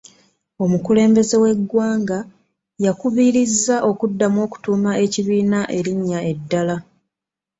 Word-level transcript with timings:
Omukulembeze 0.63 1.35
w'eggwanga 1.43 2.17
yabakubirizza 2.83 3.75
okuddamu 3.89 4.39
okutuuma 4.47 4.91
ekibiina 5.05 5.59
erinnya 5.77 6.19
eddala. 6.31 6.75